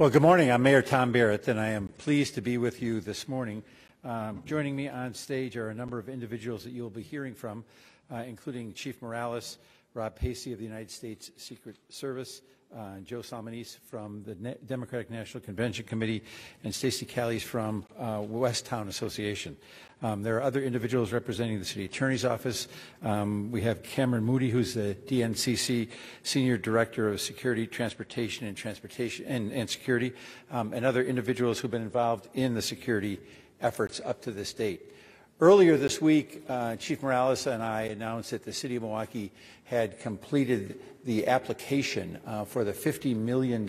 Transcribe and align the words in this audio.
Well, 0.00 0.08
good 0.08 0.22
morning. 0.22 0.50
I'm 0.50 0.62
Mayor 0.62 0.80
Tom 0.80 1.12
Barrett, 1.12 1.46
and 1.48 1.60
I 1.60 1.72
am 1.72 1.88
pleased 1.88 2.34
to 2.36 2.40
be 2.40 2.56
with 2.56 2.80
you 2.80 3.00
this 3.00 3.28
morning. 3.28 3.62
Um, 4.02 4.42
joining 4.46 4.74
me 4.74 4.88
on 4.88 5.12
stage 5.12 5.58
are 5.58 5.68
a 5.68 5.74
number 5.74 5.98
of 5.98 6.08
individuals 6.08 6.64
that 6.64 6.70
you'll 6.70 6.88
be 6.88 7.02
hearing 7.02 7.34
from, 7.34 7.66
uh, 8.10 8.24
including 8.26 8.72
Chief 8.72 9.02
Morales, 9.02 9.58
Rob 9.92 10.16
Pacey 10.16 10.54
of 10.54 10.58
the 10.58 10.64
United 10.64 10.90
States 10.90 11.30
Secret 11.36 11.76
Service, 11.90 12.40
uh, 12.76 13.00
Joe 13.04 13.20
Solmonese 13.20 13.78
from 13.88 14.22
the 14.24 14.34
Na- 14.36 14.54
Democratic 14.66 15.10
National 15.10 15.42
Convention 15.42 15.84
Committee, 15.84 16.22
and 16.64 16.74
Stacy 16.74 17.06
Callies 17.06 17.42
from 17.42 17.84
uh, 17.98 18.20
West 18.22 18.66
Town 18.66 18.88
Association. 18.88 19.56
Um, 20.02 20.22
there 20.22 20.36
are 20.36 20.42
other 20.42 20.62
individuals 20.62 21.12
representing 21.12 21.58
the 21.58 21.64
City 21.64 21.84
Attorney's 21.84 22.24
Office. 22.24 22.68
Um, 23.02 23.50
we 23.50 23.60
have 23.62 23.82
Cameron 23.82 24.24
Moody, 24.24 24.48
who's 24.48 24.72
the 24.72 24.96
DNCC 25.06 25.88
Senior 26.22 26.56
Director 26.56 27.08
of 27.08 27.20
Security, 27.20 27.66
Transportation, 27.66 28.46
and 28.46 28.56
Transportation 28.56 29.26
and, 29.26 29.52
and 29.52 29.68
Security, 29.68 30.12
um, 30.50 30.72
and 30.72 30.86
other 30.86 31.02
individuals 31.02 31.58
who've 31.58 31.70
been 31.70 31.82
involved 31.82 32.28
in 32.34 32.54
the 32.54 32.62
security 32.62 33.20
efforts 33.60 34.00
up 34.04 34.22
to 34.22 34.30
this 34.30 34.54
date. 34.54 34.80
Earlier 35.42 35.78
this 35.78 36.02
week, 36.02 36.42
uh, 36.50 36.76
Chief 36.76 37.02
Morales 37.02 37.46
and 37.46 37.62
I 37.62 37.84
announced 37.84 38.32
that 38.32 38.44
the 38.44 38.52
City 38.52 38.76
of 38.76 38.82
Milwaukee 38.82 39.32
had 39.64 39.98
completed 39.98 40.78
the 41.06 41.28
application 41.28 42.18
uh, 42.26 42.44
for 42.44 42.62
the 42.62 42.74
$50 42.74 43.16
million 43.16 43.66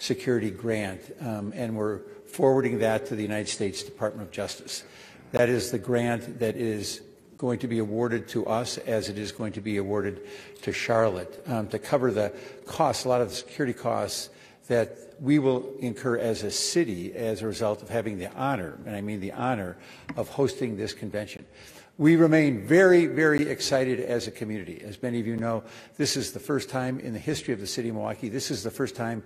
security 0.00 0.50
grant, 0.50 1.00
um, 1.20 1.52
and 1.54 1.76
we're 1.76 2.00
forwarding 2.26 2.80
that 2.80 3.06
to 3.06 3.14
the 3.14 3.22
United 3.22 3.48
States 3.48 3.84
Department 3.84 4.26
of 4.26 4.32
Justice. 4.32 4.82
That 5.30 5.48
is 5.48 5.70
the 5.70 5.78
grant 5.78 6.40
that 6.40 6.56
is 6.56 7.02
going 7.38 7.60
to 7.60 7.68
be 7.68 7.78
awarded 7.78 8.26
to 8.30 8.46
us 8.46 8.76
as 8.78 9.08
it 9.08 9.16
is 9.16 9.30
going 9.30 9.52
to 9.52 9.60
be 9.60 9.76
awarded 9.76 10.22
to 10.62 10.72
Charlotte 10.72 11.40
um, 11.46 11.68
to 11.68 11.78
cover 11.78 12.10
the 12.10 12.32
costs, 12.66 13.04
a 13.04 13.08
lot 13.08 13.20
of 13.20 13.28
the 13.28 13.36
security 13.36 13.74
costs 13.74 14.28
that 14.70 14.96
we 15.20 15.40
will 15.40 15.74
incur 15.80 16.16
as 16.16 16.44
a 16.44 16.50
city 16.50 17.12
as 17.12 17.42
a 17.42 17.46
result 17.46 17.82
of 17.82 17.88
having 17.88 18.18
the 18.18 18.32
honor, 18.34 18.78
and 18.86 18.94
I 18.94 19.00
mean 19.00 19.18
the 19.18 19.32
honor, 19.32 19.76
of 20.16 20.28
hosting 20.28 20.76
this 20.76 20.92
convention. 20.92 21.44
We 21.98 22.14
remain 22.14 22.68
very, 22.68 23.06
very 23.06 23.48
excited 23.48 23.98
as 23.98 24.28
a 24.28 24.30
community. 24.30 24.80
As 24.80 25.02
many 25.02 25.18
of 25.18 25.26
you 25.26 25.36
know, 25.36 25.64
this 25.96 26.16
is 26.16 26.30
the 26.30 26.38
first 26.38 26.70
time 26.70 27.00
in 27.00 27.12
the 27.12 27.18
history 27.18 27.52
of 27.52 27.58
the 27.58 27.66
city 27.66 27.88
of 27.88 27.96
Milwaukee, 27.96 28.28
this 28.28 28.48
is 28.48 28.62
the 28.62 28.70
first 28.70 28.94
time 28.94 29.24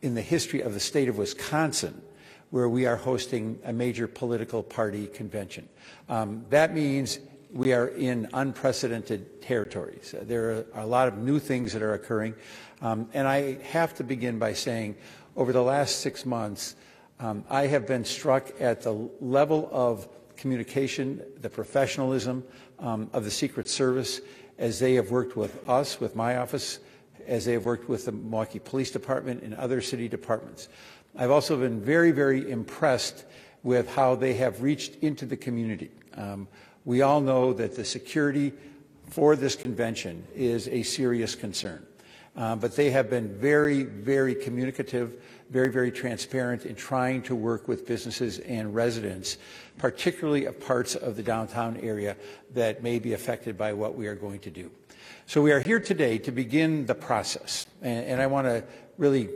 in 0.00 0.14
the 0.14 0.22
history 0.22 0.62
of 0.62 0.72
the 0.72 0.80
state 0.80 1.10
of 1.10 1.18
Wisconsin 1.18 2.00
where 2.48 2.68
we 2.68 2.86
are 2.86 2.96
hosting 2.96 3.58
a 3.64 3.74
major 3.74 4.08
political 4.08 4.62
party 4.62 5.08
convention. 5.08 5.68
Um, 6.08 6.46
that 6.48 6.72
means 6.72 7.18
we 7.56 7.72
are 7.72 7.88
in 7.88 8.28
unprecedented 8.34 9.40
territories. 9.40 10.14
There 10.22 10.66
are 10.74 10.82
a 10.82 10.86
lot 10.86 11.08
of 11.08 11.16
new 11.18 11.38
things 11.38 11.72
that 11.72 11.82
are 11.82 11.94
occurring. 11.94 12.34
Um, 12.82 13.08
and 13.14 13.26
I 13.26 13.54
have 13.62 13.94
to 13.94 14.04
begin 14.04 14.38
by 14.38 14.52
saying 14.52 14.96
over 15.36 15.52
the 15.52 15.62
last 15.62 16.00
six 16.00 16.26
months, 16.26 16.76
um, 17.18 17.44
I 17.48 17.66
have 17.66 17.86
been 17.86 18.04
struck 18.04 18.52
at 18.60 18.82
the 18.82 18.92
level 19.20 19.70
of 19.72 20.06
communication, 20.36 21.22
the 21.40 21.48
professionalism 21.48 22.44
um, 22.78 23.08
of 23.14 23.24
the 23.24 23.30
Secret 23.30 23.68
Service 23.68 24.20
as 24.58 24.78
they 24.78 24.94
have 24.94 25.10
worked 25.10 25.34
with 25.34 25.66
us, 25.68 25.98
with 25.98 26.14
my 26.14 26.36
office, 26.36 26.78
as 27.26 27.46
they 27.46 27.52
have 27.52 27.64
worked 27.64 27.88
with 27.88 28.04
the 28.04 28.12
Milwaukee 28.12 28.58
Police 28.58 28.90
Department 28.90 29.42
and 29.42 29.54
other 29.54 29.80
city 29.80 30.08
departments. 30.08 30.68
I've 31.16 31.30
also 31.30 31.56
been 31.56 31.80
very, 31.80 32.10
very 32.10 32.50
impressed 32.50 33.24
with 33.62 33.88
how 33.94 34.14
they 34.14 34.34
have 34.34 34.62
reached 34.62 34.96
into 34.96 35.24
the 35.24 35.36
community. 35.36 35.90
Um, 36.14 36.48
we 36.86 37.02
all 37.02 37.20
know 37.20 37.52
that 37.52 37.76
the 37.76 37.84
security 37.84 38.52
for 39.10 39.36
this 39.36 39.56
convention 39.56 40.24
is 40.34 40.68
a 40.68 40.82
serious 40.82 41.34
concern. 41.34 41.84
Uh, 42.36 42.54
but 42.54 42.76
they 42.76 42.90
have 42.90 43.08
been 43.08 43.28
very, 43.38 43.82
very 43.82 44.34
communicative, 44.34 45.22
very, 45.50 45.70
very 45.70 45.90
transparent 45.90 46.66
in 46.66 46.74
trying 46.74 47.22
to 47.22 47.34
work 47.34 47.66
with 47.66 47.86
businesses 47.86 48.38
and 48.40 48.74
residents, 48.74 49.38
particularly 49.78 50.44
of 50.44 50.60
parts 50.60 50.94
of 50.94 51.16
the 51.16 51.22
downtown 51.22 51.76
area 51.78 52.14
that 52.52 52.82
may 52.82 52.98
be 52.98 53.14
affected 53.14 53.56
by 53.56 53.72
what 53.72 53.96
we 53.96 54.06
are 54.06 54.14
going 54.14 54.38
to 54.38 54.50
do. 54.50 54.70
So 55.26 55.42
we 55.42 55.50
are 55.52 55.60
here 55.60 55.80
today 55.80 56.18
to 56.18 56.30
begin 56.30 56.86
the 56.86 56.94
process. 56.94 57.66
And, 57.82 58.04
and 58.06 58.20
I 58.20 58.26
want 58.26 58.46
to 58.46 58.62
really 58.98 59.30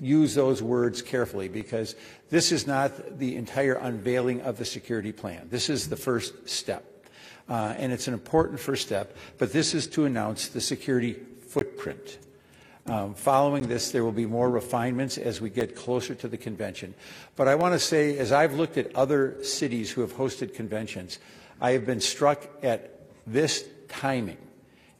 use 0.00 0.34
those 0.34 0.62
words 0.62 1.02
carefully 1.02 1.48
because 1.48 1.94
this 2.30 2.52
is 2.52 2.66
not 2.66 3.18
the 3.18 3.36
entire 3.36 3.74
unveiling 3.74 4.40
of 4.42 4.58
the 4.58 4.64
security 4.64 5.12
plan. 5.12 5.48
This 5.50 5.68
is 5.68 5.88
the 5.88 5.96
first 5.96 6.48
step. 6.48 6.84
Uh, 7.48 7.74
and 7.76 7.92
it's 7.92 8.08
an 8.08 8.14
important 8.14 8.60
first 8.60 8.86
step, 8.86 9.16
but 9.38 9.52
this 9.52 9.74
is 9.74 9.86
to 9.88 10.04
announce 10.04 10.48
the 10.48 10.60
security 10.60 11.16
footprint. 11.48 12.18
Um, 12.86 13.14
following 13.14 13.68
this, 13.68 13.92
there 13.92 14.04
will 14.04 14.12
be 14.12 14.26
more 14.26 14.50
refinements 14.50 15.18
as 15.18 15.40
we 15.40 15.50
get 15.50 15.76
closer 15.76 16.14
to 16.16 16.28
the 16.28 16.36
convention. 16.36 16.94
But 17.36 17.46
I 17.46 17.54
want 17.54 17.74
to 17.74 17.78
say, 17.78 18.18
as 18.18 18.32
I've 18.32 18.54
looked 18.54 18.76
at 18.76 18.94
other 18.96 19.42
cities 19.44 19.90
who 19.90 20.00
have 20.00 20.14
hosted 20.14 20.54
conventions, 20.54 21.18
I 21.60 21.72
have 21.72 21.86
been 21.86 22.00
struck 22.00 22.48
at 22.62 23.00
this 23.26 23.64
timing. 23.88 24.38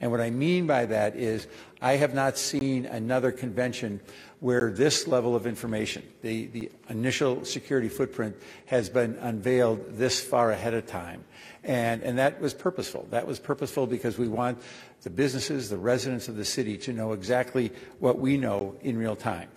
And 0.01 0.11
what 0.11 0.21
I 0.21 0.31
mean 0.31 0.67
by 0.67 0.87
that 0.87 1.17
is 1.17 1.47
I 1.81 1.95
have 1.95 2.15
not 2.15 2.39
seen 2.39 2.87
another 2.87 3.33
convention 3.33 4.01
where 4.43 4.73
this 4.73 5.07
level 5.07 5.37
of 5.37 5.47
information, 5.47 6.03
the, 6.21 6.47
the 6.47 6.69
initial 6.89 7.45
security 7.45 7.89
footprint, 7.89 8.35
has 8.67 8.89
been 8.89 9.17
unveiled 9.21 9.97
this 9.97 10.21
far 10.21 10.51
ahead 10.51 10.75
of 10.75 10.85
time. 10.85 11.23
And, 11.63 12.03
and 12.03 12.19
that 12.19 12.41
was 12.41 12.53
purposeful. 12.53 13.07
That 13.11 13.25
was 13.25 13.39
purposeful 13.39 13.87
because 13.87 14.19
we 14.19 14.27
want 14.27 14.59
the 15.05 15.11
businesses, 15.11 15.71
the 15.71 15.79
residents 15.79 16.27
of 16.27 16.35
the 16.35 16.45
city 16.45 16.77
to 16.79 16.93
know 16.93 17.13
exactly 17.13 17.71
what 18.01 18.19
we 18.19 18.37
know 18.37 18.75
in 18.83 18.99
real 18.99 19.15
time. 19.15 19.49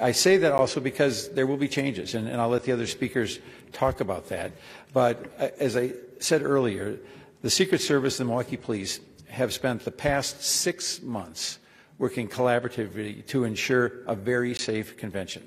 I 0.00 0.12
say 0.12 0.38
that 0.38 0.52
also 0.52 0.80
because 0.80 1.28
there 1.32 1.46
will 1.46 1.58
be 1.58 1.68
changes, 1.68 2.14
and, 2.14 2.26
and 2.26 2.40
I'll 2.40 2.48
let 2.48 2.64
the 2.64 2.72
other 2.72 2.86
speakers 2.86 3.40
talk 3.72 4.00
about 4.00 4.30
that. 4.30 4.52
But 4.94 5.30
uh, 5.38 5.48
as 5.58 5.76
I 5.76 5.92
said 6.18 6.40
earlier, 6.40 6.98
the 7.42 7.50
Secret 7.50 7.82
Service 7.82 8.18
and 8.18 8.26
the 8.26 8.30
Milwaukee 8.30 8.56
Police 8.56 9.00
have 9.28 9.52
spent 9.52 9.84
the 9.84 9.90
past 9.90 10.42
six 10.42 11.02
months 11.02 11.58
working 12.00 12.26
collaboratively 12.26 13.24
to 13.26 13.44
ensure 13.44 13.92
a 14.06 14.14
very 14.14 14.54
safe 14.54 14.96
convention. 14.96 15.46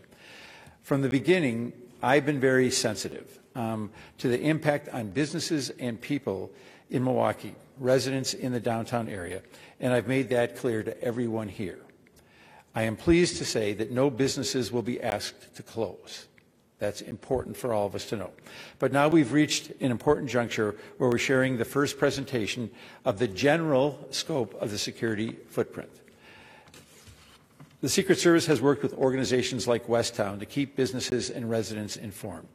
From 0.84 1.02
the 1.02 1.09
beginning, 1.09 1.74
I've 2.02 2.28
been 2.28 2.40
very 2.40 2.69
sensitive 2.69 3.40
um, 3.56 3.90
to 4.19 4.28
the 4.28 4.40
impact 4.40 4.88
on 4.90 5.09
businesses 5.09 5.72
and 5.72 6.00
people 6.00 6.52
in 6.92 7.03
Milwaukee 7.03 7.56
residents 7.80 8.36
in 8.36 8.53
the 8.53 8.59
downtown 8.59 9.09
area, 9.09 9.42
and 9.80 9.92
I've 9.92 10.08
made 10.08 10.30
that 10.30 10.56
clear 10.56 10.84
to 10.84 11.03
everyone 11.03 11.50
here. 11.50 11.80
I 12.75 12.84
am 12.84 12.96
pleased 12.96 13.38
to 13.38 13.46
say 13.46 13.74
that 13.74 13.90
no 13.90 14.12
businesses 14.12 14.72
will 14.72 14.84
be 14.84 15.02
asked 15.02 15.56
to 15.56 15.63
close. 15.63 16.28
That's 16.78 17.02
important 17.02 17.58
for 17.58 17.74
all 17.74 17.88
of 17.88 17.96
us 17.96 18.08
to 18.09 18.16
know. 18.16 18.30
But 18.78 18.92
now 18.92 19.08
we've 19.08 19.31
reached 19.31 19.72
an 19.81 19.90
important 19.90 20.30
juncture 20.30 20.75
where 20.97 21.09
we're 21.09 21.18
sharing 21.18 21.58
the 21.58 21.66
first 21.66 21.97
presentation 21.97 22.69
of 23.06 23.18
the 23.18 23.28
general 23.28 24.08
scope 24.12 24.53
of 24.62 24.69
the 24.69 24.78
security 24.78 25.36
footprint. 25.50 25.90
The 27.83 27.89
Secret 27.89 28.17
Service 28.17 28.45
has 28.45 28.61
worked 28.61 28.81
with 28.81 28.94
organizations 28.94 29.67
like 29.67 29.88
Westown 29.88 30.39
to 30.39 30.45
keep 30.45 30.77
businesses 30.77 31.29
and 31.29 31.49
residents 31.49 31.97
informed. 31.97 32.47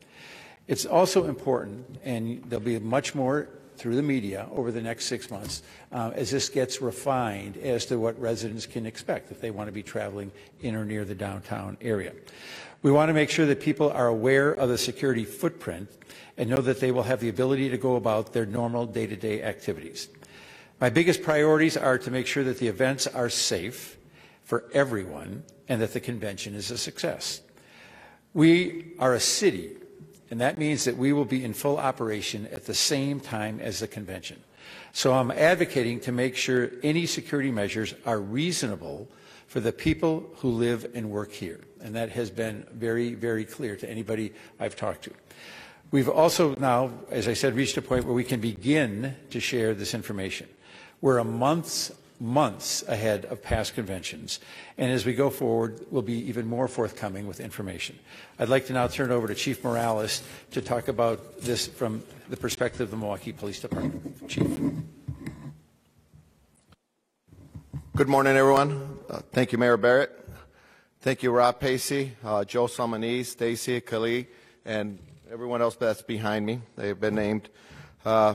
It's 0.67 0.87
also 0.87 1.27
important, 1.27 1.99
and 2.03 2.43
there'll 2.47 2.65
be 2.65 2.79
much 2.79 3.15
more 3.15 3.51
through 3.77 3.97
the 3.97 4.03
media 4.03 4.49
over 4.51 4.73
the 4.73 4.81
next 4.81 5.05
six 5.05 5.31
months 5.31 5.63
uh, 5.93 6.13
as 6.15 6.31
this 6.31 6.49
gets 6.49 6.81
refined 6.81 7.59
as 7.59 7.85
to 7.87 7.99
what 7.99 8.19
residents 8.19 8.65
can 8.65 8.87
expect 8.87 9.31
if 9.31 9.39
they 9.39 9.51
want 9.51 9.69
to 9.69 9.73
be 9.73 9.83
traveling 9.83 10.33
in 10.63 10.75
or 10.75 10.87
near 10.87 11.05
the 11.05 11.15
downtown 11.15 11.77
area. 11.83 12.15
We 12.81 12.91
want 12.91 13.11
to 13.11 13.15
make 13.15 13.29
sure 13.29 13.45
that 13.45 13.61
people 13.61 13.91
are 13.91 14.07
aware 14.07 14.53
of 14.53 14.71
the 14.71 14.79
security 14.79 15.27
footprint 15.27 15.91
and 16.39 16.49
know 16.49 16.63
that 16.63 16.81
they 16.81 16.91
will 16.91 17.03
have 17.03 17.21
the 17.21 17.29
ability 17.29 17.69
to 17.69 17.77
go 17.77 17.97
about 17.97 18.33
their 18.33 18.47
normal 18.47 18.87
day-to-day 18.87 19.43
activities. 19.43 20.09
My 20.81 20.89
biggest 20.89 21.23
priorities 21.23 21.77
are 21.77 21.99
to 21.99 22.11
make 22.11 22.27
sure 22.27 22.45
that 22.45 22.61
the 22.61 22.69
events 22.69 23.07
are 23.07 23.29
safe 23.29 23.98
for 24.49 24.65
everyone 24.73 25.45
and 25.69 25.83
that 25.83 25.93
the 25.93 26.01
convention 26.01 26.55
is 26.55 26.71
a 26.71 26.79
success. 26.79 27.43
We 28.33 28.95
are 28.99 29.13
a 29.13 29.21
city 29.21 29.77
and 30.31 30.41
that 30.41 30.59
means 30.59 30.85
that 30.85 30.97
we 30.97 31.13
will 31.13 31.27
be 31.27 31.45
in 31.45 31.53
full 31.53 31.77
operation 31.77 32.47
at 32.49 32.65
the 32.65 32.75
same 32.75 33.21
time 33.21 33.61
as 33.61 33.81
the 33.81 33.87
convention. 33.87 34.41
So 34.93 35.13
I'm 35.13 35.31
advocating 35.31 36.01
to 36.01 36.13
make 36.13 36.35
sure 36.35 36.71
any 36.83 37.05
security 37.05 37.51
measures 37.51 37.95
are 38.07 38.21
reasonable 38.21 39.09
for 39.47 39.61
the 39.61 39.73
people 39.73 40.29
who 40.37 40.51
live 40.51 40.91
and 40.95 41.11
work 41.11 41.33
here. 41.33 41.61
And 41.83 41.95
that 41.95 42.11
has 42.11 42.31
been 42.31 42.67
very, 42.73 43.15
very 43.15 43.45
clear 43.45 43.77
to 43.77 43.91
anybody 43.91 44.33
I've 44.59 44.77
talked 44.77 45.05
to. 45.05 45.13
We've 45.91 46.09
also 46.09 46.55
now, 46.57 46.91
as 47.11 47.29
I 47.29 47.35
said, 47.35 47.55
reached 47.55 47.77
a 47.77 47.83
point 47.83 48.05
where 48.05 48.15
we 48.15 48.25
can 48.25 48.41
begin 48.41 49.15
to 49.31 49.41
share 49.41 49.75
this 49.75 49.95
information. 49.95 50.49
We're 51.03 51.19
a 51.19 51.25
month's 51.25 51.93
months 52.21 52.83
ahead 52.89 53.25
of 53.27 53.43
past 53.43 53.75
conventions. 53.75 54.41
And 54.77 54.91
as 54.91 55.07
we 55.07 55.15
go 55.15 55.31
forward, 55.31 55.87
we'll 55.91 56.03
be 56.03 56.29
even 56.29 56.47
more 56.47 56.69
forthcoming 56.69 57.27
with 57.27 57.41
information. 57.41 57.99
I'd 58.39 58.49
like 58.49 58.67
to 58.67 58.73
now 58.73 58.89
turn 58.89 59.11
it 59.11 59.15
over 59.15 59.29
to 59.29 59.35
Chief 59.35 59.63
Morales 59.63 60.23
to 60.53 60.61
talk 60.61 60.89
about 60.89 61.41
this 61.41 61.67
from 61.67 62.03
the 62.29 62.37
perspective 62.37 62.81
of 62.83 62.91
the 62.91 62.97
Milwaukee 62.97 63.33
Police 63.33 63.61
Department. 63.61 64.29
Chief. 64.29 64.47
Good 67.97 68.09
morning, 68.09 68.37
everyone. 68.37 68.99
Uh, 69.09 69.21
thank 69.33 69.53
you, 69.53 69.59
Mayor 69.59 69.77
Barrett. 69.77 70.15
Thank 71.01 71.23
you, 71.23 71.31
Rob 71.31 71.61
Pacey, 71.61 72.13
uh, 72.25 72.45
Joe 72.45 72.67
Solmonese, 72.67 73.27
Stacy 73.27 73.81
Kali, 73.81 74.27
and 74.65 74.99
everyone 75.31 75.63
else 75.63 75.77
that's 75.77 76.03
behind 76.03 76.45
me. 76.45 76.61
They 76.77 76.89
have 76.89 77.01
been 77.01 77.15
named. 77.15 77.49
Uh, 78.05 78.35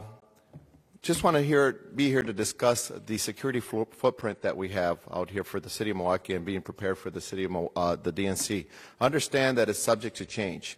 just 1.03 1.21
want 1.21 1.35
to 1.35 1.43
hear, 1.43 1.73
be 1.93 2.07
here 2.07 2.23
to 2.23 2.31
discuss 2.31 2.89
the 3.05 3.17
security 3.17 3.59
fo- 3.59 3.89
footprint 3.91 4.41
that 4.41 4.55
we 4.55 4.69
have 4.69 4.99
out 5.11 5.29
here 5.29 5.43
for 5.43 5.59
the 5.59 5.69
city 5.69 5.91
of 5.91 5.97
Milwaukee 5.97 6.33
and 6.33 6.45
being 6.45 6.61
prepared 6.61 6.97
for 6.97 7.09
the 7.09 7.19
city 7.19 7.43
of 7.43 7.69
uh, 7.75 7.97
the 7.97 8.13
DNC. 8.13 8.65
Understand 9.01 9.57
that 9.57 9.67
it's 9.67 9.77
subject 9.77 10.15
to 10.17 10.25
change. 10.25 10.77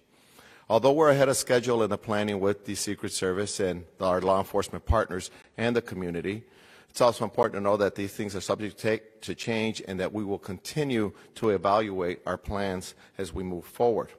Although 0.67 0.93
we're 0.93 1.11
ahead 1.11 1.29
of 1.29 1.37
schedule 1.37 1.83
in 1.83 1.91
the 1.91 1.97
planning 1.99 2.39
with 2.39 2.65
the 2.65 2.73
Secret 2.73 3.11
Service 3.11 3.59
and 3.59 3.85
our 4.01 4.19
law 4.19 4.39
enforcement 4.39 4.87
partners 4.87 5.29
and 5.59 5.75
the 5.75 5.81
community, 5.81 6.43
it's 6.89 7.01
also 7.01 7.23
important 7.23 7.59
to 7.59 7.61
know 7.61 7.77
that 7.77 7.93
these 7.93 8.11
things 8.11 8.35
are 8.35 8.41
subject 8.41 8.77
to, 8.77 8.81
take, 8.81 9.21
to 9.21 9.35
change 9.35 9.83
and 9.87 9.99
that 9.99 10.11
we 10.11 10.23
will 10.23 10.39
continue 10.39 11.13
to 11.35 11.51
evaluate 11.51 12.21
our 12.25 12.37
plans 12.37 12.95
as 13.19 13.31
we 13.31 13.43
move 13.43 13.65
forward. 13.65 14.09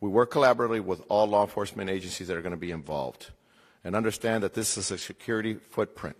We 0.00 0.10
work 0.10 0.30
collaboratively 0.30 0.84
with 0.84 1.02
all 1.08 1.26
law 1.26 1.42
enforcement 1.42 1.90
agencies 1.90 2.28
that 2.28 2.36
are 2.36 2.42
going 2.42 2.52
to 2.52 2.56
be 2.56 2.70
involved 2.70 3.30
and 3.84 3.96
understand 3.96 4.42
that 4.42 4.54
this 4.54 4.76
is 4.76 4.90
a 4.90 4.98
security 4.98 5.54
footprint. 5.54 6.16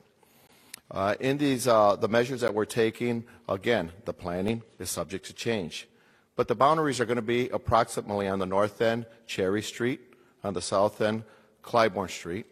Uh, 0.91 1.15
in 1.21 1.39
these, 1.39 1.69
uh, 1.69 1.95
the 1.97 2.09
measures 2.09 2.41
that 2.41 2.53
we're 2.53 2.65
taking, 2.65 3.25
again, 3.49 3.93
the 4.07 4.13
planning 4.13 4.63
is 4.79 4.91
subject 4.91 5.25
to 5.27 5.33
change. 5.33 5.89
But 6.35 6.49
the 6.49 6.55
boundaries 6.55 7.01
are 7.01 7.05
going 7.05 7.17
to 7.17 7.23
be 7.23 7.49
approximately 7.51 8.27
on 8.27 8.39
the 8.39 8.47
north 8.47 8.81
end, 8.81 9.07
Cherry 9.27 9.63
Street, 9.63 10.01
on 10.43 10.55
the 10.55 10.63
south 10.63 11.01
end, 11.01 11.23
Clybourn 11.63 12.11
Street, 12.11 12.47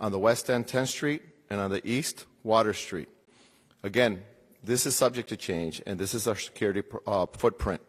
on 0.00 0.12
the 0.12 0.18
west 0.18 0.48
end, 0.48 0.66
10th 0.66 0.88
Street, 0.88 1.22
and 1.50 1.60
on 1.60 1.70
the 1.70 1.86
east, 1.86 2.24
Water 2.42 2.72
Street. 2.72 3.08
Again, 3.82 4.22
this 4.62 4.86
is 4.86 4.96
subject 4.96 5.28
to 5.28 5.36
change, 5.36 5.82
and 5.86 5.98
this 5.98 6.14
is 6.14 6.26
our 6.26 6.36
security 6.36 6.82
uh, 7.06 7.26
footprint. 7.26 7.80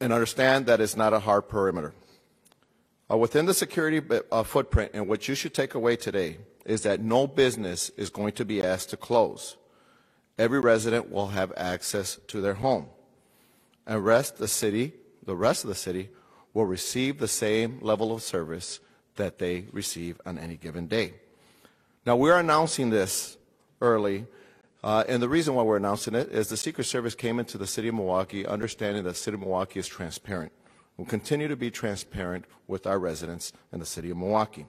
And 0.00 0.12
understand 0.12 0.66
that 0.66 0.80
it's 0.80 0.96
not 0.96 1.12
a 1.12 1.20
hard 1.20 1.48
perimeter. 1.48 1.92
Uh, 3.10 3.16
within 3.18 3.44
the 3.44 3.54
security 3.54 4.00
uh, 4.32 4.42
footprint, 4.42 4.90
and 4.94 5.06
what 5.08 5.28
you 5.28 5.34
should 5.34 5.52
take 5.52 5.74
away 5.74 5.94
today 5.94 6.38
is 6.64 6.82
that 6.82 7.00
no 7.00 7.26
business 7.26 7.90
is 7.96 8.08
going 8.08 8.32
to 8.32 8.44
be 8.44 8.62
asked 8.62 8.90
to 8.90 8.96
close. 8.96 9.56
Every 10.38 10.58
resident 10.58 11.10
will 11.10 11.28
have 11.28 11.52
access 11.56 12.18
to 12.28 12.40
their 12.40 12.54
home. 12.54 12.86
And 13.86 14.04
rest 14.04 14.38
the 14.38 14.48
city, 14.48 14.94
the 15.24 15.36
rest 15.36 15.64
of 15.64 15.68
the 15.68 15.74
city, 15.74 16.08
will 16.54 16.64
receive 16.64 17.18
the 17.18 17.28
same 17.28 17.78
level 17.82 18.14
of 18.14 18.22
service 18.22 18.80
that 19.16 19.38
they 19.38 19.66
receive 19.72 20.20
on 20.24 20.38
any 20.38 20.56
given 20.56 20.86
day. 20.86 21.14
Now, 22.06 22.16
we're 22.16 22.38
announcing 22.38 22.90
this 22.90 23.36
early, 23.80 24.26
uh, 24.82 25.04
and 25.08 25.22
the 25.22 25.28
reason 25.28 25.54
why 25.54 25.62
we're 25.62 25.76
announcing 25.76 26.14
it 26.14 26.30
is 26.30 26.48
the 26.48 26.56
Secret 26.56 26.84
Service 26.84 27.14
came 27.14 27.38
into 27.38 27.58
the 27.58 27.66
city 27.66 27.88
of 27.88 27.94
Milwaukee 27.94 28.46
understanding 28.46 29.04
that 29.04 29.10
the 29.10 29.14
city 29.16 29.34
of 29.34 29.40
Milwaukee 29.40 29.78
is 29.78 29.86
transparent. 29.86 30.52
We'll 30.96 31.06
continue 31.06 31.48
to 31.48 31.56
be 31.56 31.70
transparent 31.70 32.44
with 32.66 32.86
our 32.86 32.98
residents 32.98 33.52
in 33.72 33.80
the 33.80 33.86
city 33.86 34.10
of 34.10 34.16
Milwaukee. 34.16 34.66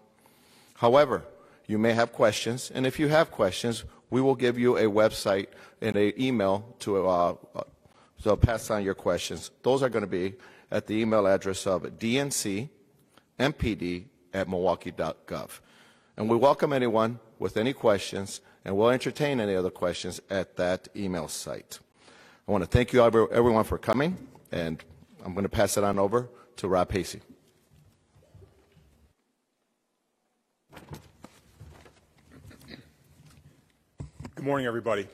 However, 0.75 1.24
you 1.68 1.77
may 1.77 1.94
have 1.94 2.12
questions, 2.13 2.72
and 2.74 2.86
if 2.86 3.00
you 3.00 3.07
have 3.07 3.31
questions, 3.31 3.86
we 4.10 4.22
will 4.22 4.36
give 4.36 4.57
you 4.57 4.77
a 4.77 4.83
website 4.83 5.48
and 5.81 5.95
an 5.95 6.13
email 6.19 6.75
to, 6.80 7.07
uh, 7.07 7.36
uh, 8.25 8.36
pass 8.38 8.69
on 8.72 8.83
your 8.83 8.95
questions. 8.95 9.51
Those 9.62 9.83
are 9.83 9.89
going 9.89 10.04
to 10.04 10.10
be 10.10 10.33
at 10.72 10.88
the 10.88 10.95
email 10.95 11.27
address 11.27 11.68
of 11.68 11.83
dncmpd 11.83 12.69
at 14.33 14.50
milwaukee.gov. 14.50 15.60
And 16.18 16.30
we 16.30 16.36
welcome 16.36 16.74
anyone 16.74 17.19
with 17.39 17.57
any 17.57 17.74
questions, 17.74 18.42
and 18.63 18.75
we'll 18.75 18.89
entertain 18.89 19.39
any 19.39 19.56
other 19.56 19.69
questions 19.69 20.21
at 20.30 20.56
that 20.57 20.88
email 20.95 21.28
site. 21.28 21.80
I 22.48 22.51
want 22.51 22.63
to 22.63 22.69
thank 22.69 22.94
you 22.94 23.04
everyone 23.04 23.63
for 23.63 23.78
coming, 23.78 24.28
and 24.51 24.83
I'm 25.25 25.33
going 25.33 25.44
to 25.44 25.50
pass 25.50 25.75
it 25.75 25.83
on 25.83 25.98
over 25.98 26.30
to 26.57 26.68
Rob 26.68 26.88
Pacey. 26.88 27.19
Good 34.36 34.45
morning, 34.45 34.68
everybody. 34.68 35.07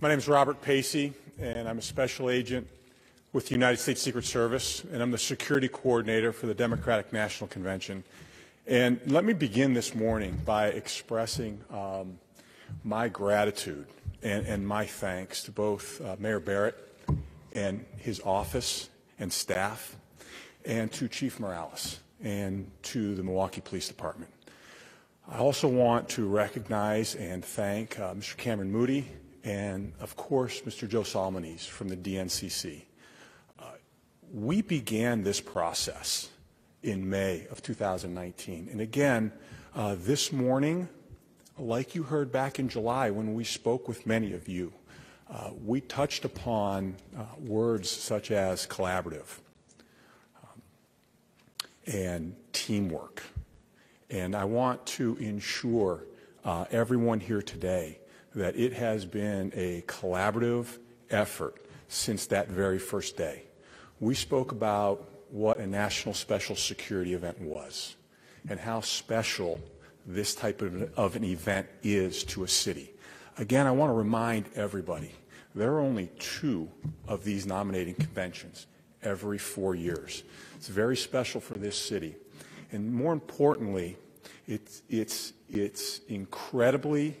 My 0.00 0.08
name 0.08 0.18
is 0.18 0.28
Robert 0.28 0.62
Pacey, 0.62 1.14
and 1.40 1.68
I'm 1.68 1.78
a 1.78 1.82
special 1.82 2.30
agent 2.30 2.68
with 3.32 3.48
the 3.48 3.54
United 3.56 3.78
States 3.78 4.00
Secret 4.00 4.24
Service, 4.24 4.84
and 4.92 5.02
I'm 5.02 5.10
the 5.10 5.18
security 5.18 5.66
coordinator 5.66 6.30
for 6.30 6.46
the 6.46 6.54
Democratic 6.54 7.12
National 7.12 7.48
Convention. 7.48 8.04
And 8.68 9.00
let 9.06 9.24
me 9.24 9.32
begin 9.32 9.74
this 9.74 9.96
morning 9.96 10.40
by 10.44 10.68
expressing 10.68 11.58
um, 11.72 12.20
my 12.84 13.08
gratitude 13.08 13.88
and, 14.22 14.46
and, 14.46 14.66
my 14.66 14.86
thanks 14.86 15.42
to 15.42 15.50
both 15.50 16.00
uh, 16.00 16.14
Mayor 16.20 16.38
Barrett 16.40 16.85
and 17.56 17.84
his 17.96 18.20
office 18.20 18.90
and 19.18 19.32
staff, 19.32 19.96
and 20.64 20.92
to 20.92 21.08
Chief 21.08 21.40
Morales 21.40 22.00
and 22.22 22.70
to 22.82 23.14
the 23.14 23.22
Milwaukee 23.22 23.60
Police 23.60 23.88
Department. 23.88 24.30
I 25.28 25.38
also 25.38 25.66
want 25.66 26.08
to 26.10 26.28
recognize 26.28 27.14
and 27.14 27.44
thank 27.44 27.98
uh, 27.98 28.14
Mr. 28.14 28.36
Cameron 28.36 28.70
Moody 28.70 29.08
and, 29.42 29.92
of 30.00 30.16
course, 30.16 30.60
Mr. 30.62 30.88
Joe 30.88 31.00
Solmonese 31.02 31.66
from 31.66 31.88
the 31.88 31.96
DNCC. 31.96 32.82
Uh, 33.58 33.64
we 34.32 34.60
began 34.62 35.22
this 35.24 35.40
process 35.40 36.28
in 36.82 37.08
May 37.08 37.46
of 37.50 37.62
2019. 37.62 38.68
And 38.70 38.80
again, 38.80 39.32
uh, 39.74 39.96
this 39.98 40.32
morning, 40.32 40.88
like 41.58 41.94
you 41.94 42.02
heard 42.02 42.30
back 42.30 42.58
in 42.58 42.68
July 42.68 43.10
when 43.10 43.34
we 43.34 43.44
spoke 43.44 43.88
with 43.88 44.06
many 44.06 44.32
of 44.32 44.48
you, 44.48 44.72
uh, 45.30 45.50
we 45.64 45.80
touched 45.80 46.24
upon 46.24 46.96
uh, 47.16 47.24
words 47.38 47.90
such 47.90 48.30
as 48.30 48.66
collaborative 48.66 49.40
um, 50.42 50.62
and 51.86 52.36
teamwork 52.52 53.22
and 54.10 54.36
I 54.36 54.44
want 54.44 54.84
to 54.86 55.16
ensure 55.16 56.04
uh, 56.44 56.64
everyone 56.70 57.18
here 57.20 57.42
today 57.42 57.98
that 58.34 58.56
it 58.56 58.72
has 58.74 59.04
been 59.04 59.52
a 59.54 59.82
collaborative 59.86 60.78
effort 61.10 61.66
since 61.88 62.26
that 62.26 62.48
very 62.48 62.78
first 62.78 63.16
day. 63.16 63.44
We 63.98 64.14
spoke 64.14 64.52
about 64.52 65.08
what 65.30 65.58
a 65.58 65.66
national 65.66 66.14
special 66.14 66.54
security 66.54 67.14
event 67.14 67.40
was 67.40 67.96
and 68.48 68.60
how 68.60 68.80
special 68.80 69.58
this 70.06 70.34
type 70.34 70.62
of, 70.62 70.82
of 70.96 71.16
an 71.16 71.24
event 71.24 71.66
is 71.82 72.22
to 72.24 72.44
a 72.44 72.48
city. 72.48 72.92
Again, 73.38 73.66
I 73.66 73.70
want 73.70 73.90
to 73.90 73.94
remind 73.94 74.46
everybody 74.54 75.12
there 75.54 75.72
are 75.72 75.80
only 75.80 76.10
two 76.18 76.70
of 77.06 77.22
these 77.22 77.46
nominating 77.46 77.94
conventions 77.94 78.66
every 79.02 79.36
four 79.36 79.74
years. 79.74 80.22
It's 80.56 80.68
very 80.68 80.96
special 80.96 81.40
for 81.40 81.54
this 81.54 81.76
city. 81.76 82.16
And 82.72 82.92
more 82.92 83.12
importantly, 83.12 83.98
it's, 84.46 84.82
it's, 84.88 85.34
it's 85.50 86.00
incredibly, 86.08 87.16